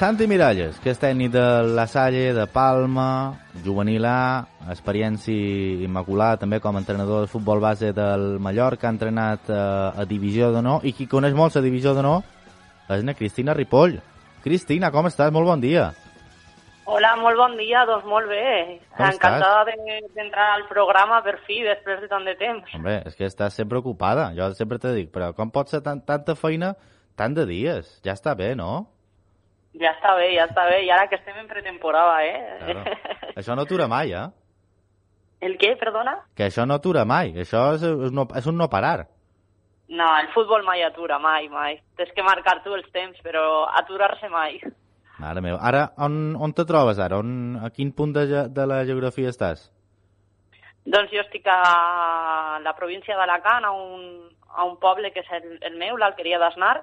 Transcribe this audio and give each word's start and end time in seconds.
Santi 0.00 0.24
Miralles, 0.24 0.78
que 0.80 0.94
és 0.94 0.96
tècnic 0.96 1.28
de 1.34 1.42
la 1.76 1.82
Salle, 1.84 2.30
de 2.32 2.46
Palma, 2.48 3.34
juvenil 3.60 4.06
A, 4.08 4.46
experiència 4.72 5.84
immaculada 5.84 6.38
també 6.40 6.56
com 6.64 6.72
a 6.72 6.80
entrenador 6.80 7.26
de 7.26 7.28
futbol 7.28 7.58
base 7.60 7.90
del 7.92 8.38
Mallorca, 8.40 8.86
ha 8.88 8.94
entrenat 8.94 9.50
eh, 9.52 9.56
a 10.00 10.06
Divisió 10.08 10.48
d'Honor, 10.54 10.86
i 10.88 10.94
qui 10.96 11.04
coneix 11.04 11.34
molt 11.36 11.58
la 11.58 11.60
Divisió 11.66 11.92
d'Honor 11.92 12.22
és 12.96 13.04
na 13.04 13.12
Cristina 13.12 13.52
Ripoll. 13.52 13.98
Cristina, 14.40 14.88
com 14.90 15.04
estàs? 15.10 15.34
Molt 15.36 15.50
bon 15.50 15.60
dia. 15.60 15.90
Hola, 16.88 17.10
molt 17.20 17.36
bon 17.36 17.58
dia, 17.58 17.82
doncs 17.84 18.06
molt 18.08 18.30
bé. 18.32 18.78
Com 18.96 19.04
Encantada 19.04 19.66
de- 19.68 19.98
d'entrar 20.16 20.46
al 20.54 20.64
programa 20.70 21.20
per 21.22 21.36
fi, 21.44 21.58
després 21.60 22.00
de 22.00 22.08
tant 22.08 22.24
de 22.24 22.32
temps. 22.40 22.72
Hombre, 22.74 23.02
és 23.04 23.14
que 23.20 23.28
estàs 23.28 23.52
sempre 23.52 23.78
ocupada. 23.84 24.30
Jo 24.32 24.48
sempre 24.56 24.78
te 24.80 24.94
dic, 24.96 25.12
però 25.12 25.34
com 25.36 25.52
pot 25.52 25.68
ser 25.68 25.82
tan, 25.84 26.00
tanta 26.00 26.34
feina 26.34 26.72
tant 27.20 27.36
de 27.36 27.44
dies? 27.44 28.00
Ja 28.02 28.16
està 28.16 28.32
bé, 28.34 28.54
no? 28.56 28.88
Ja 29.78 29.92
està 29.94 30.16
bé, 30.18 30.32
ja 30.34 30.48
està 30.50 30.66
bé. 30.66 30.82
I 30.86 30.90
ara 30.90 31.06
que 31.08 31.18
estem 31.20 31.36
en 31.38 31.46
pretemporada, 31.50 32.24
eh? 32.26 32.58
Claro. 32.64 32.98
Això 33.38 33.54
no 33.54 33.66
atura 33.68 33.86
mai, 33.90 34.12
eh? 34.12 34.26
El 35.40 35.56
què, 35.60 35.72
perdona? 35.80 36.18
Que 36.36 36.50
això 36.50 36.66
no 36.68 36.76
atura 36.76 37.06
mai. 37.08 37.30
Això 37.40 37.62
és, 37.78 37.84
és, 37.86 38.12
no, 38.12 38.26
és 38.36 38.46
un 38.50 38.58
no 38.60 38.68
parar. 38.68 39.06
No, 39.88 40.08
el 40.20 40.28
futbol 40.34 40.62
mai 40.66 40.84
atura, 40.84 41.16
mai, 41.18 41.48
mai. 41.48 41.78
Tens 41.96 42.12
que 42.14 42.26
marcar 42.26 42.58
tu 42.62 42.74
els 42.76 42.90
temps, 42.92 43.16
però 43.24 43.64
aturar-se 43.80 44.28
mai. 44.28 44.60
Mare 45.20 45.42
meva. 45.44 45.58
Ara, 45.66 45.86
on, 46.04 46.36
on 46.36 46.52
te 46.56 46.66
trobes 46.68 47.00
ara? 47.00 47.18
On, 47.24 47.56
a 47.64 47.72
quin 47.74 47.94
punt 47.96 48.12
de, 48.16 48.26
de 48.52 48.66
la 48.68 48.82
geografia 48.88 49.32
estàs? 49.32 49.66
Doncs 50.84 51.10
jo 51.12 51.24
estic 51.24 51.48
a 51.50 52.60
la 52.64 52.76
província 52.76 53.16
d'Alacant, 53.16 53.66
a, 53.68 53.72
un, 53.72 54.30
a 54.48 54.68
un 54.68 54.78
poble 54.80 55.10
que 55.12 55.24
és 55.24 55.34
el, 55.40 55.58
el 55.66 55.76
meu, 55.80 55.98
l'Alqueria 56.00 56.38
d'Asnar, 56.40 56.78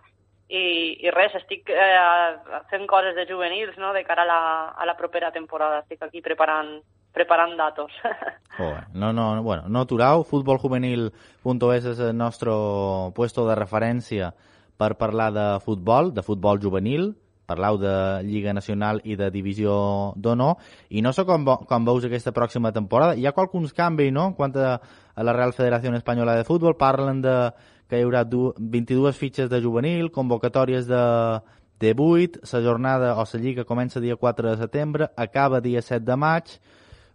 i, 0.48 0.98
i 1.04 1.12
res, 1.12 1.36
estic 1.36 1.70
eh, 1.74 2.60
fent 2.72 2.88
coses 2.88 3.16
de 3.16 3.28
juvenils 3.28 3.76
no? 3.82 3.92
de 3.94 4.04
cara 4.08 4.24
a 4.24 4.30
la, 4.30 4.42
a 4.72 4.88
la 4.88 4.96
propera 4.98 5.32
temporada. 5.32 5.82
Estic 5.84 6.04
aquí 6.04 6.21
preparant, 6.24 6.77
preparant 7.13 7.58
datos. 7.60 7.91
Joder, 8.58 8.88
no, 8.94 9.12
no, 9.13 9.44
bueno, 9.44 9.68
no 9.68 9.84
aturau. 9.84 10.24
Futboljuvenil.es 10.24 11.91
és 11.94 11.99
el 11.99 12.16
nostre 12.16 12.55
puesto 13.16 13.48
de 13.48 13.60
referència 13.60 14.34
per 14.77 14.96
parlar 14.96 15.32
de 15.34 15.48
futbol, 15.66 16.13
de 16.13 16.24
futbol 16.24 16.62
juvenil, 16.62 17.12
parlau 17.48 17.77
de 17.80 17.93
Lliga 18.27 18.54
Nacional 18.54 18.99
i 19.08 19.16
de 19.16 19.30
Divisió 19.32 20.14
d'Honor, 20.20 20.58
i 20.91 21.02
no 21.02 21.14
sé 21.16 21.24
com, 21.26 21.48
com 21.68 21.88
veus 21.88 22.05
aquesta 22.05 22.36
pròxima 22.36 22.74
temporada. 22.76 23.16
Hi 23.16 23.26
ha 23.26 23.36
qualcuns 23.36 23.74
canvis, 23.74 24.12
no?, 24.14 24.34
quant 24.38 24.55
a, 24.60 24.76
a 25.16 25.26
la 25.26 25.34
Real 25.36 25.55
Federació 25.55 25.96
Espanyola 25.96 26.36
de 26.38 26.46
Futbol. 26.48 26.77
Parlen 26.77 27.24
de 27.24 27.38
que 27.90 27.99
hi 27.99 28.05
haurà 28.05 28.24
du, 28.27 28.52
22 28.60 29.16
fitxes 29.18 29.49
de 29.49 29.62
juvenil, 29.63 30.12
convocatòries 30.12 30.88
de, 30.88 31.04
de 31.80 31.93
8, 31.98 32.41
la 32.54 32.62
jornada 32.62 33.13
o 33.16 33.24
la 33.24 33.40
Lliga 33.40 33.66
comença 33.66 34.04
dia 34.04 34.16
4 34.16 34.49
de 34.52 34.57
setembre, 34.57 35.10
acaba 35.16 35.62
dia 35.62 35.82
7 35.82 36.04
de 36.05 36.15
maig, 36.15 36.60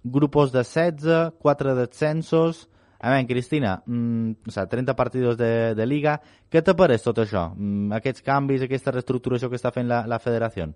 grupos 0.03 0.53
de 0.53 0.65
16, 0.65 1.33
4 1.39 1.75
descensos... 1.75 2.69
A 3.03 3.11
veure, 3.11 3.27
Cristina, 3.27 3.83
mm, 3.84 4.47
o 4.47 4.53
sigui, 4.55 4.69
30 4.70 4.95
partits 4.95 5.37
de, 5.37 5.75
de 5.75 5.87
Liga, 5.91 6.20
què 6.47 6.61
t'apareix 6.62 7.03
tot 7.03 7.19
això? 7.19 7.48
Mm, 7.56 7.91
aquests 7.98 8.23
canvis, 8.23 8.62
aquesta 8.62 8.93
reestructuració 8.95 9.50
que 9.50 9.59
està 9.59 9.73
fent 9.75 9.89
la, 9.91 10.05
la 10.06 10.20
federació? 10.23 10.69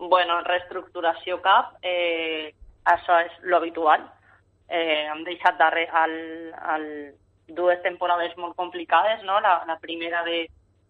Bueno, 0.00 0.40
reestructuració 0.42 1.38
cap, 1.44 1.76
eh, 1.86 2.50
això 2.82 3.20
és 3.28 3.38
lo 3.46 3.60
habitual. 3.60 4.08
Eh, 4.66 5.06
hem 5.12 5.22
deixat 5.28 5.54
darrere 5.60 6.02
el, 6.02 6.16
el, 6.74 6.88
dues 7.56 7.82
temporades 7.82 8.36
molt 8.36 8.56
complicades, 8.56 9.22
no? 9.24 9.40
La, 9.40 9.60
la 9.68 9.78
primera 9.82 10.22
de, 10.24 10.44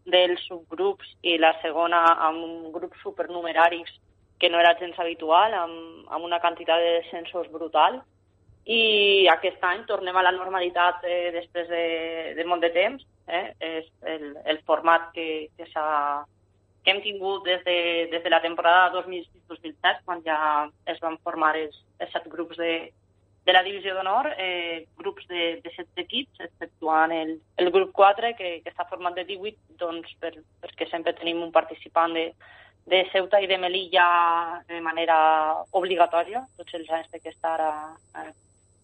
dels 0.06 0.42
subgrups 0.48 1.16
i 1.22 1.36
la 1.38 1.52
segona 1.62 2.00
amb 2.28 2.70
grups 2.74 3.00
supernumeraris 3.04 3.92
que 4.40 4.48
no 4.48 4.58
era 4.58 4.76
gens 4.80 4.98
habitual, 4.98 5.54
amb, 5.54 6.08
amb 6.08 6.24
una 6.24 6.40
quantitat 6.40 6.80
de 6.80 6.96
descensos 7.00 7.50
brutal. 7.52 8.00
I 8.64 9.28
aquest 9.32 9.62
any 9.64 9.84
tornem 9.88 10.16
a 10.16 10.24
la 10.24 10.32
normalitat 10.32 11.04
eh, 11.04 11.30
després 11.34 11.68
de, 11.68 11.84
de 12.36 12.44
molt 12.48 12.64
de 12.64 12.70
temps. 12.72 13.04
Eh? 13.28 13.46
És 13.60 13.88
el, 14.08 14.32
el 14.48 14.60
format 14.66 15.10
que, 15.14 15.50
que 15.56 15.68
que 16.80 16.90
hem 16.90 17.02
tingut 17.04 17.44
des 17.44 17.60
de, 17.64 18.08
des 18.10 18.22
de 18.24 18.30
la 18.32 18.40
temporada 18.40 18.88
2006-2007, 18.94 20.00
quan 20.06 20.22
ja 20.24 20.38
es 20.88 21.00
van 21.04 21.18
formar 21.24 21.52
els, 21.60 21.76
els 22.00 22.12
set 22.12 22.24
grups 22.32 22.56
de, 22.56 22.90
de 23.46 23.52
la 23.52 23.62
divisió 23.64 23.94
d'honor, 23.96 24.28
eh, 24.38 24.86
grups 24.98 25.26
de, 25.28 25.60
de 25.64 25.72
set 25.74 26.02
equips, 26.02 26.42
exceptuant 26.44 27.12
el, 27.16 27.38
el 27.56 27.70
grup 27.74 27.92
4, 27.96 28.34
que, 28.38 28.50
que 28.64 28.72
està 28.72 28.86
format 28.90 29.16
de 29.16 29.24
18, 29.28 29.78
doncs 29.80 30.12
per, 30.20 30.34
perquè 30.62 30.88
sempre 30.90 31.16
tenim 31.16 31.40
un 31.42 31.52
participant 31.54 32.14
de, 32.16 32.28
de 32.90 33.04
Ceuta 33.12 33.40
i 33.40 33.48
de 33.50 33.58
Melilla 33.58 34.06
de 34.68 34.80
manera 34.84 35.16
obligatòria, 35.72 36.44
tots 36.58 36.76
els 36.76 36.90
anys 36.90 37.08
que 37.16 37.32
estar 37.32 37.56
a, 37.64 37.72
a, 38.14 38.26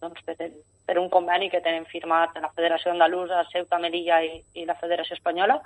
doncs 0.00 0.24
per, 0.24 0.38
el, 0.40 0.56
per 0.86 0.98
un 1.02 1.10
conveni 1.12 1.50
que 1.50 1.60
tenen 1.64 1.84
firmat 1.90 2.38
la 2.40 2.52
Federació 2.54 2.92
Andalusa, 2.92 3.44
Ceuta, 3.52 3.80
Melilla 3.82 4.22
i, 4.24 4.40
i 4.54 4.64
la 4.68 4.78
Federació 4.80 5.18
Espanyola, 5.18 5.60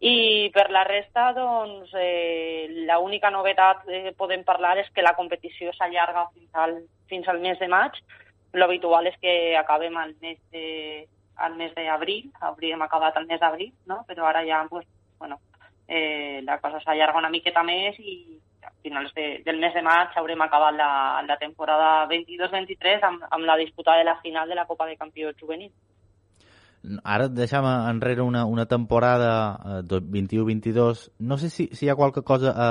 i 0.00 0.50
per 0.52 0.68
la 0.70 0.84
resta, 0.84 1.30
doncs, 1.32 1.94
eh, 1.96 2.68
l'única 2.84 3.30
novetat 3.32 3.86
que 3.86 4.12
podem 4.18 4.44
parlar 4.44 4.76
és 4.82 4.90
que 4.92 5.04
la 5.04 5.14
competició 5.16 5.72
s'allarga 5.72 6.26
fins, 6.34 6.50
al, 6.52 6.76
fins 7.08 7.28
al 7.28 7.40
mes 7.40 7.58
de 7.58 7.68
maig. 7.68 7.96
L'habitual 8.54 9.06
és 9.06 9.16
que 9.20 9.56
acabem 9.56 9.96
al 9.96 10.14
mes 10.20 10.38
de 10.52 11.06
al 11.36 11.54
mes 11.56 11.74
d'abril, 11.76 12.30
hauríem 12.40 12.80
acabat 12.82 13.16
al 13.16 13.26
mes 13.26 13.40
d'abril, 13.40 13.72
no? 13.86 14.04
però 14.08 14.24
ara 14.24 14.40
ja 14.46 14.64
pues, 14.70 14.86
bueno, 15.18 15.38
eh, 15.86 16.40
la 16.42 16.58
cosa 16.60 16.80
s'allarga 16.80 17.18
una 17.18 17.28
miqueta 17.28 17.62
més 17.62 17.98
i 18.00 18.38
a 18.64 18.70
finals 18.82 19.12
de, 19.14 19.42
del 19.44 19.58
mes 19.60 19.74
de 19.74 19.82
maig 19.82 20.16
haurem 20.16 20.40
acabat 20.42 20.74
la, 20.74 20.88
la 21.28 21.36
temporada 21.36 22.06
22-23 22.08 23.04
amb, 23.04 23.26
amb 23.30 23.44
la 23.44 23.56
disputa 23.56 23.98
de 23.98 24.04
la 24.04 24.16
final 24.22 24.48
de 24.48 24.54
la 24.56 24.64
Copa 24.66 24.86
de 24.86 24.96
Campions 24.96 25.36
Juvenil. 25.38 25.70
Ara 27.04 27.28
deixem 27.28 27.64
enrere 27.66 28.22
una, 28.22 28.44
una 28.46 28.66
temporada 28.66 29.58
eh, 29.64 29.82
do- 29.82 30.00
21-22. 30.00 31.10
No 31.18 31.36
sé 31.36 31.50
si, 31.50 31.68
si 31.74 31.86
hi 31.86 31.90
ha 31.90 31.96
qualque 31.98 32.22
cosa 32.22 32.52
a, 32.56 32.68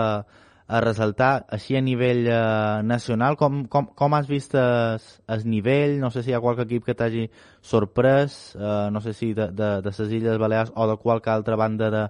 a 0.67 0.79
resaltar 0.81 1.45
així 1.53 1.75
a 1.77 1.81
nivell 1.81 2.25
eh, 2.27 2.81
nacional. 2.83 3.37
Com, 3.37 3.65
com, 3.69 3.87
com 3.93 4.15
has 4.17 4.27
vist 4.29 4.55
el, 4.57 5.01
el 5.29 5.45
nivell? 5.49 5.99
No 6.01 6.09
sé 6.11 6.23
si 6.23 6.33
hi 6.33 6.37
ha 6.37 6.41
qualque 6.41 6.65
equip 6.65 6.87
que 6.87 6.95
t'hagi 6.97 7.27
sorprès. 7.61 8.55
Eh, 8.57 8.87
no 8.91 9.01
sé 9.01 9.13
si 9.13 9.33
de, 9.37 9.51
de, 9.53 9.69
de 9.85 9.93
les 9.93 10.15
Illes 10.19 10.41
Balears 10.41 10.73
o 10.75 10.87
de 10.89 10.97
qualque 10.97 11.29
altra 11.29 11.55
banda 11.55 11.91
de 11.91 12.05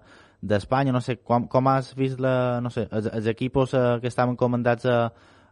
d'Espanya. 0.46 0.94
No 0.94 1.02
sé, 1.02 1.18
com, 1.18 1.48
com 1.52 1.68
has 1.72 1.94
vist 1.98 2.20
la, 2.22 2.62
no 2.62 2.70
sé, 2.70 2.88
els, 2.92 3.10
els 3.12 3.28
equipos 3.28 3.74
eh, 3.74 3.86
que 4.02 4.12
estaven 4.12 4.36
comandats 4.40 4.86
a, 4.86 5.00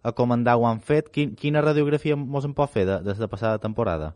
a 0.03 0.11
comandar 0.11 0.57
ho 0.59 0.67
han 0.69 0.79
fet? 0.79 1.09
Quin, 1.11 1.35
quina 1.39 1.63
radiografia 1.63 2.15
mos 2.19 2.45
en 2.45 2.53
pot 2.53 2.71
fer 2.71 2.85
de, 2.87 2.99
de 3.03 3.15
la 3.19 3.31
passada 3.31 3.59
temporada? 3.59 4.13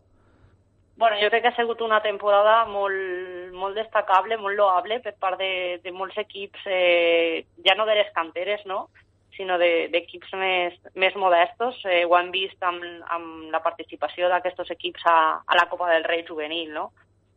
Bueno, 0.98 1.16
jo 1.22 1.28
crec 1.30 1.44
que 1.44 1.50
ha 1.52 1.56
sigut 1.56 1.80
una 1.86 2.00
temporada 2.02 2.64
molt, 2.66 3.52
molt 3.54 3.76
destacable, 3.78 4.36
molt 4.42 4.58
loable 4.58 4.98
per 5.04 5.12
part 5.22 5.38
de, 5.38 5.78
de 5.84 5.92
molts 5.94 6.18
equips, 6.18 6.64
eh, 6.66 7.44
ja 7.62 7.76
no 7.78 7.86
de 7.86 7.94
les 8.00 8.10
canteres, 8.16 8.64
no? 8.66 8.88
sinó 9.38 9.54
d'equips 9.62 10.32
de, 10.32 10.38
més, 10.40 10.78
més 10.98 11.14
modestos. 11.14 11.78
Eh, 11.86 12.02
ho 12.02 12.16
hem 12.18 12.32
vist 12.34 12.66
amb, 12.66 12.82
amb 13.14 13.52
la 13.54 13.62
participació 13.62 14.26
d'aquests 14.32 14.74
equips 14.74 15.06
a, 15.06 15.18
a 15.38 15.58
la 15.60 15.68
Copa 15.70 15.92
del 15.92 16.02
Rei 16.08 16.24
juvenil, 16.26 16.72
no? 16.74 16.88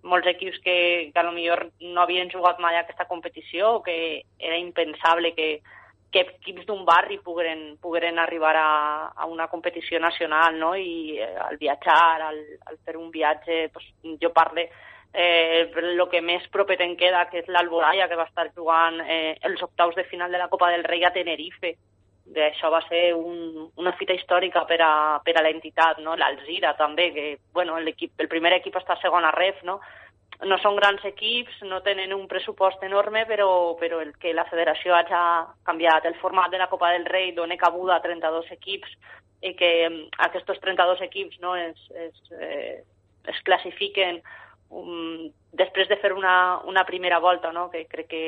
Molts 0.09 0.31
equips 0.31 0.57
que, 0.65 0.77
que 1.13 1.21
a 1.21 1.27
lo 1.27 1.35
millor 1.35 1.67
no 1.85 2.01
havien 2.01 2.33
jugat 2.33 2.57
mai 2.57 2.79
a 2.79 2.81
aquesta 2.81 3.05
competició 3.05 3.75
o 3.75 3.83
que 3.85 4.23
era 4.39 4.57
impensable 4.57 5.35
que, 5.37 5.51
que 6.11 6.25
equips 6.27 6.65
d'un 6.67 6.83
barri 6.85 7.17
pogueren, 7.23 7.77
pogueren 7.81 8.19
arribar 8.19 8.55
a, 8.59 8.71
a 9.15 9.25
una 9.31 9.47
competició 9.47 9.99
nacional, 9.99 10.59
no? 10.59 10.75
I 10.75 11.17
eh, 11.17 11.35
al 11.39 11.57
viatjar, 11.57 12.21
al, 12.27 12.39
al 12.67 12.79
fer 12.83 12.97
un 12.99 13.09
viatge, 13.11 13.69
pues, 13.73 13.87
jo 14.19 14.33
parle 14.35 14.67
eh, 15.13 15.71
el 15.75 16.03
que 16.11 16.21
més 16.21 16.43
proper 16.51 16.77
te'n 16.79 16.97
queda, 16.99 17.27
que 17.31 17.41
és 17.41 17.47
l'Alboraya, 17.47 18.07
que 18.07 18.19
va 18.19 18.27
estar 18.29 18.49
jugant 18.55 18.99
eh, 19.05 19.37
els 19.47 19.63
octaus 19.63 19.95
de 19.95 20.05
final 20.11 20.31
de 20.31 20.39
la 20.39 20.49
Copa 20.51 20.71
del 20.71 20.83
Rei 20.83 21.03
a 21.05 21.13
Tenerife. 21.15 21.75
De 22.31 22.45
això 22.45 22.69
va 22.71 22.79
ser 22.87 23.13
un, 23.17 23.71
una 23.81 23.91
fita 23.99 24.13
històrica 24.15 24.63
per 24.67 24.79
a, 24.85 24.93
per 25.25 25.35
a 25.35 25.43
l'entitat, 25.43 25.99
no? 25.99 26.15
l'Alzira 26.15 26.75
també, 26.79 27.09
que 27.11 27.25
bueno, 27.51 27.77
el 27.77 28.29
primer 28.29 28.53
equip 28.59 28.77
està 28.77 28.95
a 28.95 29.01
segona 29.01 29.33
ref, 29.35 29.63
no? 29.67 29.79
No 30.47 30.57
són 30.61 30.75
grans 30.77 31.03
equips, 31.05 31.59
no 31.69 31.81
tenen 31.85 32.13
un 32.15 32.27
pressupost 32.29 32.81
enorme, 32.83 33.25
però, 33.29 33.75
però 33.79 33.99
el 34.01 34.13
que 34.17 34.33
la 34.33 34.47
federació 34.49 34.95
hagi 34.97 35.17
canviat 35.67 36.07
el 36.09 36.17
format 36.21 36.51
de 36.51 36.61
la 36.61 36.69
Copa 36.71 36.91
del 36.93 37.05
Rei 37.05 37.31
dona 37.37 37.59
cabuda 37.61 37.97
a 37.97 38.03
32 38.03 38.49
equips 38.57 38.95
i 39.41 39.53
que 39.57 39.71
aquests 40.29 40.61
32 40.63 41.03
equips 41.05 41.37
no, 41.41 41.55
es, 41.55 41.77
es, 41.93 42.33
eh, 42.37 42.81
es 43.29 43.43
classifiquen 43.45 44.21
um, 44.69 45.29
després 45.57 45.89
de 45.89 45.97
fer 46.01 46.13
una, 46.13 46.61
una 46.65 46.85
primera 46.85 47.19
volta, 47.19 47.51
no? 47.51 47.69
que 47.69 47.85
crec 47.89 48.09
que 48.09 48.25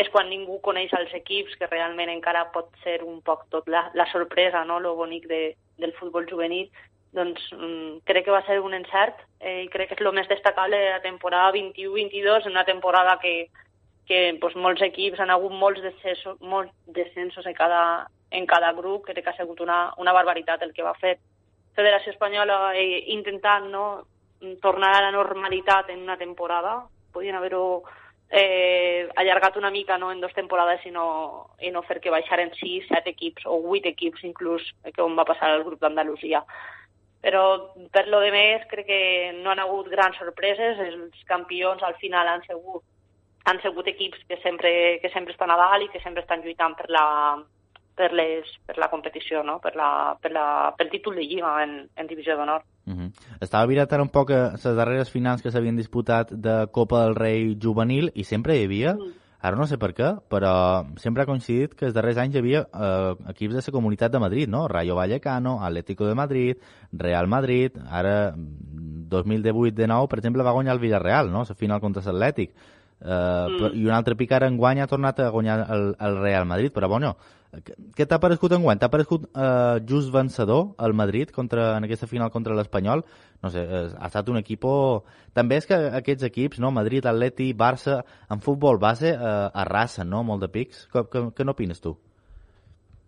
és 0.00 0.08
quan 0.12 0.30
ningú 0.30 0.60
coneix 0.64 0.92
els 0.96 1.12
equips, 1.16 1.56
que 1.58 1.68
realment 1.68 2.12
encara 2.12 2.46
pot 2.54 2.70
ser 2.84 3.00
un 3.04 3.20
poc 3.26 3.48
tot 3.52 3.68
la, 3.68 3.88
la 3.94 4.06
sorpresa, 4.12 4.64
no? 4.64 4.78
lo 4.80 4.94
bonic 4.96 5.26
de, 5.28 5.42
del 5.80 5.92
futbol 5.98 6.28
juvenil, 6.30 6.70
doncs 7.16 7.48
um, 7.56 7.98
crec 8.06 8.24
que 8.26 8.34
va 8.34 8.44
ser 8.46 8.60
un 8.60 8.74
encert 8.74 9.18
eh, 9.40 9.64
i 9.64 9.68
crec 9.72 9.90
que 9.90 9.98
és 9.98 10.04
el 10.04 10.12
més 10.14 10.28
destacable 10.30 10.78
de 10.78 10.92
la 10.94 11.02
temporada 11.02 11.52
21-22, 11.56 12.46
una 12.50 12.64
temporada 12.64 13.18
que, 13.22 13.48
que 14.06 14.36
pues, 14.40 14.54
molts 14.56 14.82
equips 14.86 15.20
han 15.20 15.30
hagut 15.34 15.52
molts 15.52 15.82
descensos, 15.82 16.38
molts 16.40 16.72
descensos 16.86 17.46
en 17.46 17.54
cada, 17.58 17.82
en 18.30 18.46
cada 18.46 18.72
grup, 18.78 19.04
crec 19.08 19.24
que 19.24 19.34
ha 19.34 19.36
sigut 19.40 19.60
una, 19.60 19.90
una 19.98 20.14
barbaritat 20.14 20.62
el 20.62 20.72
que 20.72 20.86
va 20.86 20.94
fer 21.00 21.18
Federació 21.74 22.12
Espanyola 22.12 22.74
eh, 22.76 23.04
intentant 23.14 23.68
no, 23.70 23.84
tornar 24.60 24.96
a 24.96 25.02
la 25.06 25.12
normalitat 25.14 25.90
en 25.90 26.02
una 26.02 26.16
temporada. 26.18 26.82
Podien 27.12 27.36
haver-ho 27.36 27.82
eh, 28.30 29.08
allargat 29.16 29.56
una 29.56 29.70
mica 29.70 29.98
no, 29.98 30.10
en 30.12 30.20
dues 30.20 30.34
temporades 30.34 30.84
i 30.86 30.90
no, 30.94 31.06
i 31.60 31.70
no 31.70 31.82
fer 31.82 32.00
que 32.00 32.12
baixaren 32.12 32.52
sis, 32.58 32.86
set 32.88 33.06
equips 33.10 33.46
o 33.46 33.60
vuit 33.62 33.86
equips 33.86 34.24
inclús, 34.24 34.66
que 34.82 35.02
on 35.02 35.16
va 35.18 35.26
passar 35.28 35.54
el 35.54 35.64
grup 35.66 35.80
d'Andalusia. 35.82 36.44
Però 37.20 37.42
per 37.92 38.06
lo 38.08 38.20
de 38.24 38.30
més 38.32 38.62
crec 38.70 38.86
que 38.86 39.02
no 39.42 39.50
han 39.52 39.60
hagut 39.60 39.90
grans 39.92 40.16
sorpreses, 40.16 40.78
els 40.80 41.24
campions 41.28 41.82
al 41.82 41.98
final 42.00 42.28
han 42.28 42.46
sigut 42.46 42.84
han 43.48 43.60
sigut 43.62 43.88
equips 43.88 44.20
que 44.28 44.36
sempre, 44.42 44.98
que 45.00 45.08
sempre 45.10 45.32
estan 45.32 45.50
a 45.50 45.56
dalt 45.56 45.86
i 45.86 45.88
que 45.92 46.00
sempre 46.04 46.22
estan 46.22 46.42
lluitant 46.44 46.76
per 46.76 46.90
la, 46.92 47.04
per, 47.96 48.10
les, 48.16 48.48
per 48.66 48.76
la 48.78 48.88
competició, 48.92 49.42
no? 49.46 49.58
per, 49.64 49.74
la, 49.78 50.16
per 50.20 50.32
la, 50.34 50.46
pel 50.78 50.90
títol 50.92 51.16
de 51.18 51.24
Lliga 51.26 51.54
en, 51.64 51.76
en 51.96 52.10
Divisió 52.10 52.36
d'Honor. 52.36 52.64
Uh 52.86 52.94
-huh. 52.96 53.10
Estava 53.40 53.66
mirat 53.66 53.92
ara 53.92 54.02
un 54.02 54.12
poc 54.12 54.30
les 54.30 54.64
darreres 54.64 55.10
finals 55.10 55.42
que 55.42 55.50
s'havien 55.50 55.76
disputat 55.76 56.32
de 56.32 56.66
Copa 56.72 57.04
del 57.04 57.14
Rei 57.14 57.56
juvenil 57.62 58.10
i 58.14 58.24
sempre 58.24 58.56
hi 58.56 58.64
havia, 58.64 58.94
mm. 58.94 59.19
Ara 59.40 59.56
no 59.56 59.66
sé 59.66 59.78
per 59.80 59.92
què, 59.96 60.10
però 60.28 60.52
sempre 61.00 61.24
ha 61.24 61.28
coincidit 61.28 61.72
que 61.76 61.86
els 61.88 61.94
darrers 61.96 62.18
anys 62.20 62.36
hi 62.36 62.40
havia 62.42 62.60
eh, 62.68 63.14
equips 63.32 63.56
de 63.56 63.62
la 63.64 63.74
Comunitat 63.76 64.12
de 64.12 64.20
Madrid, 64.20 64.50
no? 64.52 64.66
Rayo 64.68 64.98
Vallecano, 64.98 65.58
Atlético 65.64 66.06
de 66.06 66.14
Madrid, 66.14 66.60
Real 66.92 67.26
Madrid, 67.26 67.78
ara 67.88 68.34
2018 68.36 69.74
de 69.76 69.88
nou, 69.88 70.08
per 70.08 70.20
exemple, 70.20 70.44
va 70.44 70.52
guanyar 70.56 70.76
el 70.76 70.82
Villarreal, 70.84 71.32
no? 71.32 71.46
La 71.48 71.56
final 71.56 71.80
contra 71.80 72.04
l'Atlètic. 72.04 72.52
Uh, 73.00 73.48
mm. 73.48 73.68
I 73.80 73.86
un 73.88 73.96
altre 73.96 74.12
pic 74.12 74.32
ara 74.36 74.48
enguany 74.52 74.82
ha 74.82 74.88
tornat 74.88 75.22
a 75.24 75.30
guanyar 75.32 75.62
el, 75.72 75.86
el 75.96 76.18
Real 76.20 76.44
Madrid, 76.44 76.72
però 76.74 76.88
bueno, 76.92 77.14
què 77.50 78.06
t'ha 78.06 78.20
paregut 78.22 78.52
enguany? 78.54 78.78
T'ha 78.78 78.90
paregut 78.92 79.24
uh, 79.30 79.80
just 79.86 80.12
vencedor 80.14 80.76
el 80.86 80.94
Madrid 80.94 81.32
contra, 81.34 81.72
en 81.78 81.86
aquesta 81.86 82.06
final 82.06 82.30
contra 82.30 82.54
l'Espanyol? 82.54 83.02
No 83.42 83.50
sé, 83.50 83.64
ha 83.66 84.06
estat 84.06 84.30
un 84.30 84.38
equip... 84.38 84.66
També 85.34 85.58
és 85.58 85.66
que 85.66 85.78
aquests 85.98 86.28
equips, 86.28 86.60
no? 86.62 86.70
Madrid, 86.74 87.06
Atleti, 87.10 87.50
Barça, 87.54 88.00
en 88.30 88.44
futbol 88.44 88.78
base 88.78 89.10
uh, 89.16 89.48
arrasen, 89.64 90.10
no? 90.10 90.22
Molt 90.26 90.46
de 90.46 90.50
pics. 90.52 90.86
Què, 90.92 91.02
què, 91.10 91.24
què 91.34 91.46
n'opines 91.46 91.82
tu? 91.82 91.96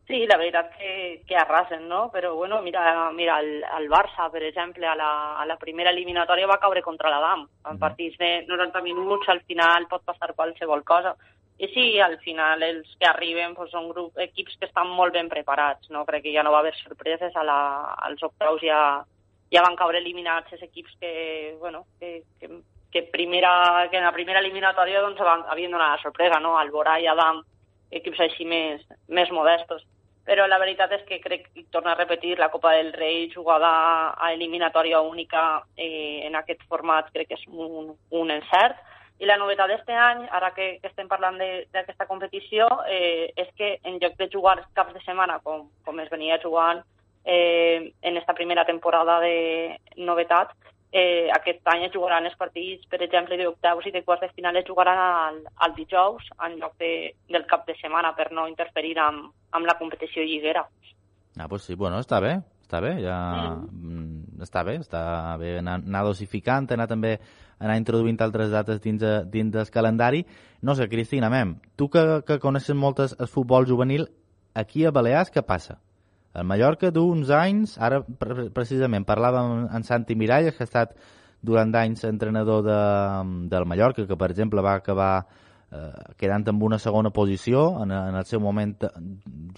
Sí, 0.09 0.25
la 0.27 0.37
veritat 0.37 0.73
que, 0.75 1.23
que 1.29 1.37
arrasen, 1.39 1.87
no? 1.89 2.09
Però, 2.13 2.35
bueno, 2.35 2.59
mira, 2.63 3.13
mira 3.15 3.39
el, 3.41 3.63
el 3.63 3.87
Barça, 3.89 4.27
per 4.33 4.43
exemple, 4.43 4.89
a 4.91 4.97
la, 4.99 5.13
a 5.39 5.47
la 5.47 5.57
primera 5.61 5.93
eliminatòria 5.95 6.51
va 6.51 6.59
caure 6.61 6.83
contra 6.83 7.13
l'Adam. 7.13 7.47
En 7.71 7.79
partits 7.79 8.19
de 8.19 8.33
90 8.49 8.83
minuts, 8.83 9.31
al 9.31 9.45
final 9.47 9.87
pot 9.89 10.03
passar 10.09 10.35
qualsevol 10.35 10.83
cosa. 10.83 11.15
I 11.59 11.69
sí, 11.71 12.01
al 12.01 12.19
final 12.25 12.63
els 12.63 12.89
que 12.99 13.07
arriben 13.07 13.55
pues, 13.55 13.71
són 13.71 13.89
grup, 13.91 14.17
equips 14.19 14.57
que 14.59 14.67
estan 14.67 14.89
molt 14.97 15.15
ben 15.15 15.29
preparats. 15.31 15.91
No? 15.91 16.05
Crec 16.09 16.25
que 16.27 16.35
ja 16.35 16.43
no 16.43 16.53
va 16.55 16.63
haver 16.65 16.75
sorpreses. 16.81 17.37
A 17.37 17.45
la, 17.47 17.61
als 18.09 18.23
octaus 18.23 18.65
ja, 18.65 19.05
ja 19.53 19.63
van 19.63 19.77
caure 19.77 20.01
eliminats 20.01 20.53
els 20.57 20.65
equips 20.67 20.97
que, 21.01 21.13
bueno, 21.61 21.85
que, 22.01 22.23
que, 22.41 22.51
que, 22.91 23.03
primera, 23.15 23.89
que 23.91 24.01
en 24.01 24.09
la 24.09 24.17
primera 24.17 24.41
eliminatòria 24.41 25.05
doncs, 25.05 25.21
van, 25.21 25.47
havien 25.49 25.71
donat 25.71 25.97
la 25.97 26.03
sorpresa, 26.03 26.41
no? 26.41 26.57
Alborà 26.59 26.99
i 27.01 27.09
Adam 27.11 27.43
equips 27.93 28.21
així 28.25 28.49
més, 28.49 28.83
més 29.09 29.31
modestos. 29.31 29.85
Però 30.25 30.47
la 30.47 30.59
veritat 30.63 30.93
és 30.95 31.03
que 31.09 31.19
crec, 31.19 31.49
i 31.59 31.65
torno 31.75 31.91
a 31.91 31.97
repetir, 31.99 32.37
la 32.39 32.51
Copa 32.51 32.77
del 32.77 32.93
Rei 32.95 33.27
jugada 33.33 33.71
a 34.15 34.31
eliminatòria 34.33 35.01
única 35.03 35.65
eh, 35.77 36.23
en 36.29 36.37
aquest 36.39 36.63
format 36.71 37.11
crec 37.11 37.33
que 37.33 37.39
és 37.41 37.47
un, 37.51 37.91
un 38.11 38.31
encert. 38.31 38.79
I 39.23 39.27
la 39.31 39.39
novetat 39.39 39.71
d'este 39.71 39.95
any, 39.95 40.25
ara 40.35 40.51
que, 40.57 40.81
que 40.83 40.89
estem 40.91 41.07
parlant 41.07 41.37
d'aquesta 41.39 42.09
competició, 42.11 42.67
eh, 42.91 43.31
és 43.39 43.53
que 43.55 43.77
en 43.87 44.01
lloc 44.03 44.17
de 44.19 44.27
jugar 44.33 44.57
caps 44.75 44.97
de 44.97 45.03
setmana, 45.05 45.39
com, 45.45 45.69
com 45.87 46.01
es 46.03 46.11
venia 46.11 46.41
jugant 46.43 46.83
eh, 47.25 47.93
en 48.03 48.17
esta 48.19 48.35
primera 48.35 48.65
temporada 48.67 49.21
de 49.23 49.79
novetat, 49.97 50.51
eh, 50.91 51.31
aquest 51.33 51.63
any 51.71 51.87
es 51.87 51.95
jugaran 51.95 52.27
els 52.27 52.37
partits, 52.41 52.89
per 52.91 52.99
exemple, 53.07 53.39
d'octaus 53.39 53.87
i 53.87 53.95
de 53.95 54.03
quarts 54.03 54.27
de 54.27 54.33
final 54.35 54.59
es 54.59 54.67
jugaran 54.67 54.99
al, 54.99 55.39
al 55.55 55.77
dijous 55.79 56.27
en 56.43 56.59
lloc 56.59 56.75
de, 56.83 57.15
del 57.31 57.47
cap 57.47 57.63
de 57.67 57.79
setmana 57.79 58.17
per 58.19 58.33
no 58.35 58.49
interferir 58.51 58.99
amb, 58.99 59.31
amb 59.53 59.71
la 59.71 59.79
competició 59.79 60.27
lliguera. 60.27 60.67
Ah, 61.39 61.47
pues 61.49 61.63
sí, 61.63 61.79
bueno, 61.79 62.03
està 62.03 62.19
bé, 62.21 62.41
està 62.67 62.83
bé, 62.83 62.97
ja... 63.07 63.17
Mm. 63.71 64.02
Està 64.43 64.65
bé, 64.67 64.79
està 64.83 65.03
bé 65.41 65.57
anar, 65.61 65.79
anar 65.81 66.03
dosificant, 66.09 66.67
anar 66.75 66.89
també 66.91 67.17
anar 67.63 67.79
introduint 67.79 68.19
altres 68.25 68.51
dates 68.51 68.81
dins, 68.83 69.05
dins 69.31 69.55
del 69.55 69.71
calendari. 69.71 70.25
No 70.63 70.75
sé, 70.75 70.89
Cristina, 70.91 71.31
mem, 71.31 71.57
tu 71.77 71.89
que, 71.89 72.23
que 72.27 72.41
coneixes 72.43 72.77
molt 72.77 73.05
el 73.07 73.31
futbol 73.31 73.67
juvenil, 73.69 74.09
aquí 74.55 74.85
a 74.85 74.93
Balears 74.95 75.31
què 75.33 75.45
passa? 75.47 75.79
El 76.35 76.47
Mallorca 76.49 76.91
du 76.91 77.05
uns 77.13 77.31
anys, 77.37 77.77
ara 77.79 78.01
precisament 78.57 79.05
parlàvem 79.05 79.67
amb 79.69 79.85
Santi 79.85 80.17
Miralles, 80.17 80.57
que 80.57 80.65
ha 80.65 80.71
estat 80.71 80.95
durant 81.43 81.75
anys 81.77 82.07
entrenador 82.09 82.63
de, 82.65 82.81
del 83.53 83.67
Mallorca, 83.69 84.07
que 84.07 84.17
per 84.17 84.31
exemple 84.31 84.63
va 84.65 84.79
acabar 84.79 85.13
eh, 85.73 85.91
quedant 86.17 86.47
amb 86.49 86.63
una 86.63 86.79
segona 86.79 87.11
posició 87.11 87.67
en, 87.83 87.93
en 87.93 88.17
el 88.17 88.25
seu 88.29 88.41
moment 88.41 88.77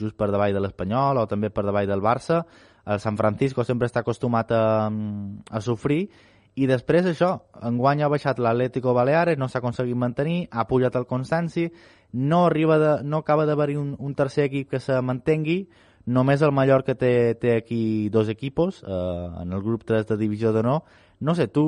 just 0.00 0.16
per 0.18 0.30
davall 0.32 0.56
de 0.56 0.64
l'Espanyol 0.64 1.20
o 1.22 1.26
també 1.30 1.52
per 1.54 1.66
davall 1.68 1.90
del 1.90 2.02
Barça. 2.02 2.42
El 2.84 3.00
San 3.00 3.16
Francisco 3.16 3.64
sempre 3.64 3.88
està 3.88 4.02
acostumat 4.04 4.52
a, 4.52 4.64
a 4.88 5.60
sofrir 5.64 6.08
i 6.54 6.68
després 6.70 7.08
això, 7.10 7.32
enguany 7.66 8.04
ha 8.04 8.10
baixat 8.12 8.38
l'Atlético 8.38 8.92
Baleares, 8.94 9.38
no 9.40 9.48
s'ha 9.48 9.58
aconseguit 9.58 9.98
mantenir, 9.98 10.44
ha 10.52 10.68
pujat 10.70 10.94
el 11.00 11.08
Constanci, 11.10 11.66
no, 12.12 12.44
arriba 12.46 12.78
de, 12.78 12.92
no 13.02 13.24
acaba 13.24 13.46
d'haver-hi 13.48 13.74
un, 13.80 13.96
un 13.98 14.14
tercer 14.14 14.46
equip 14.46 14.70
que 14.70 14.80
se 14.80 15.00
mantengui, 15.02 15.64
Només 16.04 16.42
el 16.44 16.52
Mallorca 16.52 16.92
té, 17.00 17.34
té 17.40 17.54
aquí 17.56 18.10
dos 18.12 18.28
equipos, 18.28 18.82
eh, 18.84 19.28
en 19.40 19.52
el 19.56 19.62
grup 19.64 19.86
3 19.88 20.04
de 20.10 20.18
divisió 20.20 20.52
d'honor. 20.52 20.82
No 21.24 21.34
sé, 21.34 21.46
tu 21.48 21.64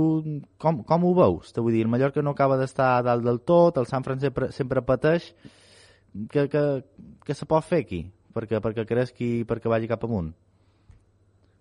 com, 0.60 0.82
com 0.84 1.06
ho 1.08 1.12
veus? 1.16 1.54
Vull 1.56 1.72
dir, 1.72 1.86
el 1.86 1.92
Mallorca 1.92 2.20
no 2.20 2.34
acaba 2.36 2.58
d'estar 2.60 3.00
dalt 3.06 3.24
del 3.24 3.40
tot, 3.48 3.78
el 3.80 3.88
Sant 3.88 4.04
Fran 4.04 4.20
sempre, 4.20 4.50
sempre 4.52 4.84
pateix. 4.84 5.30
Què, 6.32 6.44
què, 6.52 6.64
què 7.24 7.36
se 7.36 7.48
pot 7.48 7.64
fer 7.64 7.80
aquí? 7.86 8.02
Perquè, 8.36 8.60
perquè 8.60 8.84
cresqui 8.84 9.30
i 9.38 9.46
perquè 9.48 9.72
vagi 9.72 9.88
cap 9.88 10.04
amunt? 10.04 10.34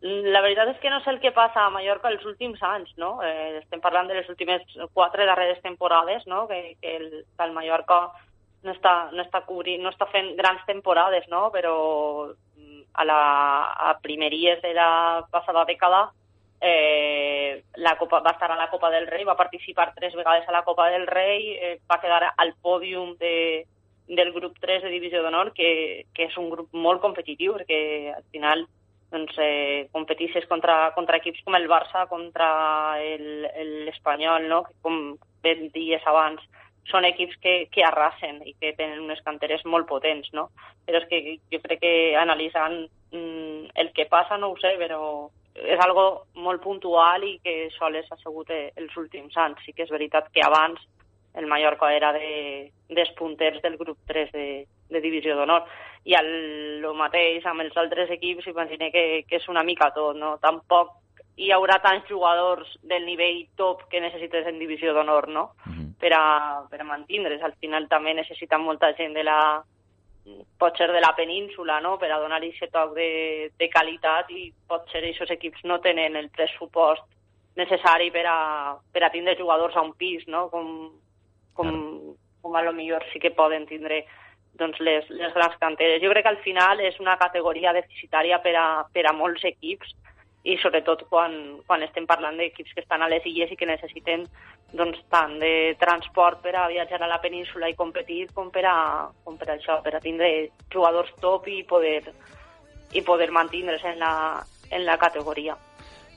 La 0.05 0.41
veritat 0.43 0.69
és 0.69 0.77
que 0.83 0.89
no 0.93 0.99
sé 1.01 1.09
el 1.09 1.19
que 1.21 1.31
passa 1.33 1.63
a 1.65 1.71
Mallorca 1.73 2.11
els 2.11 2.25
últims 2.29 2.59
anys, 2.61 2.91
no? 3.01 3.15
Eh, 3.25 3.57
estem 3.63 3.81
parlant 3.81 4.05
de 4.05 4.19
les 4.19 4.27
últimes 4.29 4.61
quatre 4.93 5.25
darreres 5.25 5.63
temporades, 5.63 6.27
no? 6.29 6.43
Que, 6.47 6.75
que, 6.81 6.95
el, 6.99 7.07
que 7.25 7.47
el 7.47 7.55
Mallorca 7.55 7.97
no 8.65 8.75
està, 8.75 8.93
no 9.15 9.23
està 9.23 9.41
cobrint, 9.47 9.81
no 9.81 9.89
està 9.89 10.05
fent 10.11 10.35
grans 10.37 10.61
temporades, 10.67 11.25
no? 11.31 11.47
Però 11.55 11.73
a, 12.29 13.07
la, 13.07 13.17
a 13.89 13.95
primeries 14.03 14.61
de 14.61 14.75
la 14.77 15.25
passada 15.31 15.65
dècada 15.65 16.05
eh, 16.61 17.63
la 17.81 17.97
Copa, 17.97 18.21
va 18.21 18.35
estar 18.37 18.51
a 18.51 18.61
la 18.61 18.69
Copa 18.69 18.93
del 18.93 19.07
Rei, 19.07 19.25
va 19.25 19.39
participar 19.41 19.93
tres 19.95 20.13
vegades 20.13 20.47
a 20.47 20.53
la 20.53 20.63
Copa 20.63 20.89
del 20.93 21.07
Rei, 21.07 21.49
eh, 21.57 21.79
va 21.89 22.01
quedar 22.01 22.33
al 22.37 22.53
pòdium 22.61 23.15
de, 23.17 23.65
del 24.07 24.33
grup 24.33 24.61
3 24.61 24.85
de 24.85 24.93
Divisió 24.93 25.21
d'Honor, 25.23 25.53
que, 25.57 26.05
que 26.13 26.29
és 26.29 26.37
un 26.37 26.49
grup 26.53 26.69
molt 26.73 27.01
competitiu, 27.01 27.57
perquè 27.57 28.13
al 28.13 28.25
final 28.29 28.67
doncs, 29.15 29.37
eh, 29.39 29.87
competisses 29.95 30.45
contra, 30.51 30.91
contra 30.97 31.21
equips 31.21 31.41
com 31.47 31.55
el 31.57 31.69
Barça, 31.71 32.05
contra 32.11 32.49
l'Espanyol, 32.99 34.49
no? 34.51 34.63
que 34.67 34.75
com 34.83 34.99
ben 35.45 35.69
dies 35.73 36.03
abans 36.09 36.43
són 36.89 37.05
equips 37.07 37.37
que, 37.41 37.53
que 37.73 37.83
arrasen 37.85 38.43
i 38.45 38.53
que 38.59 38.75
tenen 38.77 39.01
unes 39.01 39.21
canteres 39.25 39.63
molt 39.65 39.87
potents, 39.89 40.29
no? 40.37 40.49
Però 40.85 41.01
és 41.01 41.07
que 41.09 41.21
jo 41.53 41.59
crec 41.63 41.81
que 41.81 41.93
analitzant 42.21 42.83
mm, 43.09 43.71
el 43.81 43.89
que 43.97 44.05
passa, 44.11 44.37
no 44.37 44.51
ho 44.53 44.59
sé, 44.61 44.75
però 44.77 44.99
és 45.55 45.79
algo 45.81 46.27
molt 46.35 46.61
puntual 46.61 47.23
i 47.25 47.37
que 47.43 47.71
sols 47.77 48.11
ha 48.11 48.19
sigut 48.21 48.51
eh, 48.53 48.69
els 48.77 48.93
últims 49.01 49.37
anys. 49.39 49.63
Sí 49.65 49.73
que 49.73 49.85
és 49.87 49.93
veritat 49.93 50.29
que 50.35 50.43
abans 50.45 50.81
el 51.35 51.47
Mallorca 51.47 51.91
era 51.93 52.11
de, 52.13 52.71
dels 52.89 53.11
punters 53.17 53.61
del 53.61 53.77
grup 53.77 53.97
3 54.07 54.31
de, 54.31 54.47
de 54.89 55.01
divisió 55.01 55.35
d'honor. 55.35 55.65
I 56.05 56.15
el, 56.19 56.29
el 56.83 56.93
mateix 56.97 57.45
amb 57.45 57.65
els 57.65 57.75
altres 57.77 58.11
equips, 58.13 58.47
imagino 58.47 58.91
que, 58.93 59.25
que 59.27 59.39
és 59.41 59.47
una 59.49 59.63
mica 59.63 59.91
tot, 59.95 60.15
no? 60.17 60.35
Tampoc 60.43 60.93
hi 61.35 61.51
haurà 61.51 61.79
tants 61.83 62.07
jugadors 62.07 62.77
del 62.83 63.05
nivell 63.05 63.43
top 63.59 63.87
que 63.91 63.99
necessites 63.99 64.47
en 64.47 64.59
divisió 64.59 64.93
d'honor, 64.93 65.27
no? 65.27 65.49
Mm 65.65 65.73
-hmm. 65.73 65.93
per, 65.99 66.13
a, 66.13 66.63
per 66.69 66.81
a 66.81 66.83
mantindre's. 66.83 67.43
Al 67.43 67.55
final 67.59 67.87
també 67.87 68.13
necessiten 68.13 68.61
molta 68.61 68.93
gent 68.95 69.13
de 69.13 69.23
la 69.23 69.63
pot 70.57 70.77
ser 70.77 70.91
de 70.91 71.01
la 71.01 71.13
península, 71.15 71.79
no?, 71.81 71.97
per 71.97 72.11
a 72.11 72.19
donar-li 72.19 72.49
aquest 72.49 72.71
toc 72.73 72.95
de, 72.95 73.51
de 73.59 73.69
qualitat 73.69 74.31
i 74.31 74.51
pot 74.67 74.89
ser 74.89 75.03
aquests 75.03 75.35
equips 75.37 75.63
no 75.63 75.79
tenen 75.79 76.15
el 76.15 76.29
pressupost 76.29 77.03
necessari 77.55 78.09
per 78.11 78.25
a, 78.27 78.75
per 78.91 79.03
a 79.03 79.11
tindre 79.13 79.37
jugadors 79.37 79.75
a 79.75 79.81
un 79.81 79.93
pis, 79.93 80.25
no?, 80.27 80.49
com, 80.49 80.89
com, 81.55 81.71
claro. 81.71 82.15
com 82.43 82.55
a 82.55 82.63
lo 82.65 82.75
millor 82.77 83.03
sí 83.11 83.19
que 83.23 83.33
poden 83.33 83.65
tindre 83.65 84.03
doncs, 84.59 84.79
les, 84.79 85.07
les 85.09 85.33
grans 85.35 85.57
canteres. 85.59 86.01
Jo 86.03 86.11
crec 86.13 86.25
que 86.25 86.33
al 86.33 86.43
final 86.43 86.81
és 86.83 86.99
una 87.03 87.17
categoria 87.19 87.73
deficitària 87.75 88.39
per 88.43 88.55
a, 88.59 88.67
per 88.93 89.07
a 89.09 89.15
molts 89.15 89.43
equips 89.47 89.95
i 90.45 90.55
sobretot 90.61 91.07
quan, 91.09 91.33
quan 91.65 91.81
estem 91.81 92.05
parlant 92.05 92.37
d'equips 92.37 92.75
que 92.75 92.83
estan 92.83 93.01
a 93.01 93.09
les 93.09 93.25
illes 93.25 93.51
i 93.51 93.57
que 93.57 93.65
necessiten 93.65 94.27
doncs, 94.77 94.99
tant 95.09 95.39
de 95.41 95.75
transport 95.81 96.41
per 96.43 96.53
a 96.55 96.67
viatjar 96.69 97.01
a 97.01 97.09
la 97.09 97.21
península 97.21 97.69
i 97.69 97.77
competir 97.77 98.27
com 98.33 98.51
per 98.53 98.65
a, 98.69 98.77
com 99.25 99.39
per 99.41 99.49
a 99.49 99.55
això, 99.57 99.79
per 99.83 99.95
a 99.95 100.03
tindre 100.03 100.51
jugadors 100.73 101.11
top 101.21 101.49
i 101.49 101.63
poder, 101.67 102.01
i 102.93 103.01
poder 103.01 103.31
mantindre's 103.33 103.83
en 103.85 103.97
la, 103.99 104.13
en 104.69 104.85
la 104.85 104.99
categoria. 105.01 105.57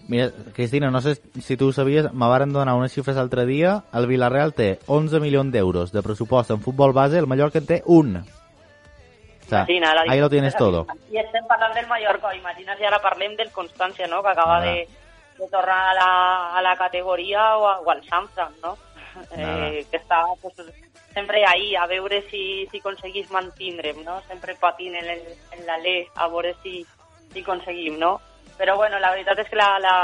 Mira, 0.07 0.31
Cristina, 0.55 0.91
no 0.91 1.01
sé 1.03 1.17
si 1.43 1.57
tu 1.57 1.69
ho 1.69 1.73
sabies, 1.73 2.13
me 2.13 2.29
varen 2.29 2.53
donar 2.53 2.75
unes 2.79 2.95
xifres 2.95 3.17
l'altre 3.17 3.45
dia. 3.45 3.83
El 3.93 4.07
Villarreal 4.07 4.55
té 4.55 4.79
11 4.87 5.21
milions 5.21 5.53
d'euros 5.53 5.93
de 5.93 6.03
pressupost 6.03 6.51
en 6.55 6.63
futbol 6.65 6.95
base, 6.97 7.19
el 7.19 7.27
Mallorca 7.27 7.59
en 7.59 7.67
té 7.67 7.83
un. 7.85 8.17
O 8.17 9.49
sea, 9.49 9.65
Imagina, 9.65 9.95
la 9.95 10.05
ahí 10.09 10.21
lo 10.21 10.31
tienes 10.31 10.57
todo. 10.57 10.87
I 11.11 11.19
estem 11.21 11.45
parlant 11.49 11.75
del 11.75 11.87
Mallorca, 11.89 12.35
imagina 12.37 12.77
si 12.77 12.85
ara 12.85 13.01
parlem 13.01 13.37
del 13.37 13.51
Constància, 13.51 14.07
no?, 14.07 14.23
que 14.23 14.29
acaba 14.29 14.61
Nada. 14.61 14.73
de, 14.73 14.89
de 15.39 15.49
tornar 15.49 15.89
a 15.89 15.95
la, 15.95 16.59
a 16.59 16.63
la 16.63 16.77
categoria 16.77 17.57
o, 17.57 17.67
a, 17.67 17.81
o 17.81 17.91
al 17.91 18.05
Samfran, 18.05 18.53
no? 18.63 18.77
Nada. 19.37 19.69
Eh, 19.69 19.87
que 19.91 19.97
està 19.97 20.23
pues, 20.41 20.55
sempre 21.15 21.45
ahí, 21.47 21.75
a 21.75 21.87
veure 21.87 22.23
si, 22.31 22.69
si 22.71 22.79
aconseguís 22.79 23.31
mantindre'm, 23.31 24.05
no? 24.05 24.21
Sempre 24.29 24.55
patint 24.55 24.95
en, 25.01 25.09
en 25.09 25.67
l'alè, 25.67 26.07
a 26.15 26.29
veure 26.29 26.55
si, 26.63 26.85
si 27.33 27.41
aconseguim, 27.41 27.99
no? 27.99 28.19
Però 28.59 28.75
bueno, 28.77 28.99
la 28.99 29.13
veritat 29.15 29.39
és 29.39 29.49
que 29.49 29.57
la, 29.57 29.79
la, 29.79 29.95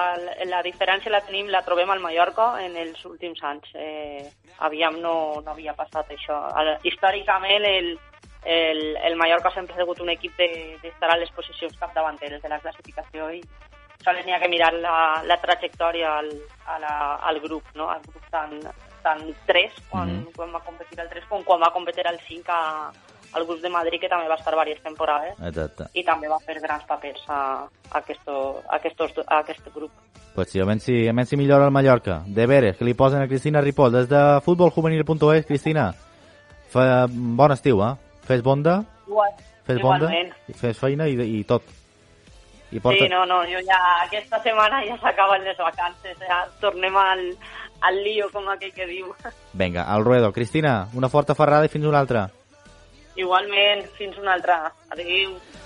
la 0.46 0.60
diferència 0.62 1.10
la 1.10 1.20
tenim, 1.26 1.48
la 1.50 1.62
trobem 1.66 1.90
al 1.90 1.98
Mallorca 2.00 2.52
en 2.62 2.76
els 2.78 3.04
últims 3.04 3.42
anys. 3.42 3.72
Eh, 3.74 4.22
aviam 4.62 5.00
no, 5.02 5.40
no 5.44 5.50
havia 5.50 5.74
passat 5.74 6.12
això. 6.14 6.36
El, 6.62 6.70
històricament 6.86 7.66
el, 7.66 7.98
el, 8.46 8.82
el 8.96 9.16
Mallorca 9.18 9.50
sempre 9.50 9.74
ha 9.74 9.80
sigut 9.82 10.00
un 10.00 10.10
equip 10.14 10.36
de- 10.38 10.78
d'estar 10.82 11.10
a 11.10 11.18
les 11.18 11.30
posicions 11.34 11.74
capdavanteres 11.80 12.40
de 12.42 12.48
la 12.52 12.60
classificació 12.62 13.30
i 13.34 13.42
sols 14.04 14.22
n'hi 14.26 14.34
ha 14.36 14.38
que 14.38 14.50
mirar 14.52 14.70
la, 14.76 15.22
la 15.24 15.38
trajectòria 15.40 16.18
al, 16.20 16.30
a 16.68 16.78
la, 16.78 16.94
al 17.24 17.40
grup, 17.40 17.64
no? 17.74 17.88
al 17.90 18.02
grup 18.06 18.22
tant, 18.30 18.58
tant 19.02 19.24
3, 19.48 19.78
quan, 19.90 20.10
Mhm. 20.12 20.32
quan 20.36 20.52
va 20.54 20.60
competir 20.60 21.00
el 21.00 21.08
3, 21.08 21.24
com 21.26 21.42
quan 21.42 21.60
va 21.62 21.72
competir 21.72 22.06
el 22.06 22.20
5 22.28 22.52
a, 22.52 22.92
al 23.34 23.46
grup 23.46 23.60
de 23.60 23.70
Madrid, 23.70 24.00
que 24.00 24.08
també 24.08 24.28
va 24.30 24.38
estar 24.38 24.54
diverses 24.54 24.82
temporades 24.82 25.38
Exacte. 25.50 25.88
i 25.94 26.04
també 26.06 26.30
va 26.30 26.38
fer 26.44 26.60
grans 26.62 26.84
papers 26.88 27.22
a, 27.28 27.40
a, 27.66 27.98
aquesto, 27.98 28.36
a, 28.64 28.78
aquestos, 28.78 29.18
a 29.26 29.40
aquest 29.42 29.68
grup. 29.74 29.90
Pues 30.34 30.50
sí, 30.50 30.60
a 30.60 30.64
veure 30.66 30.80
si, 30.82 31.06
a 31.06 31.24
si 31.24 31.36
millora 31.36 31.66
el 31.66 31.70
Mallorca. 31.70 32.22
De 32.26 32.46
veres, 32.46 32.76
que 32.76 32.84
li 32.84 32.94
posen 32.94 33.22
a 33.22 33.28
Cristina 33.28 33.60
Ripoll. 33.60 33.92
Des 33.94 34.08
de 34.10 34.22
futboljuvenil.es, 34.42 35.46
Cristina, 35.46 35.92
fa 36.74 37.06
bon 37.08 37.54
estiu, 37.54 37.84
eh? 37.86 37.94
Fes 38.26 38.42
bonda, 38.42 38.80
Igual, 39.06 39.32
fes 39.66 39.80
bonda, 39.82 40.10
fes 40.56 40.78
feina 40.78 41.06
i, 41.06 41.14
i 41.38 41.44
tot. 41.44 41.62
I 42.74 42.80
porta... 42.80 43.04
Sí, 43.04 43.08
no, 43.12 43.22
no, 43.28 43.42
jo 43.46 43.60
ja 43.62 43.78
aquesta 44.02 44.40
setmana 44.42 44.80
ja 44.86 44.96
s'acaben 44.98 45.44
les 45.46 45.58
vacances, 45.60 46.16
ja 46.18 46.40
tornem 46.62 46.96
al, 46.98 47.22
al 47.86 48.00
lío, 48.02 48.30
com 48.32 48.48
aquell 48.50 48.72
que 48.74 48.88
diu. 48.88 49.12
Vinga, 49.52 49.84
al 49.84 50.04
ruedo. 50.04 50.32
Cristina, 50.32 50.88
una 50.94 51.12
forta 51.12 51.36
ferrada 51.38 51.68
i 51.68 51.70
fins 51.70 51.86
una 51.86 52.00
altra. 52.00 52.26
Igualment, 53.16 53.84
fins 53.98 54.18
una 54.18 54.34
altra. 54.34 54.72
Adéu. 54.90 55.36